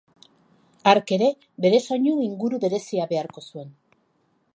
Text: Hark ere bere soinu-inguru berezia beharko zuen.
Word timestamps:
Hark 0.91 1.11
ere 1.17 1.27
bere 1.65 1.81
soinu-inguru 1.87 2.61
berezia 2.65 3.07
beharko 3.13 3.45
zuen. 3.53 3.71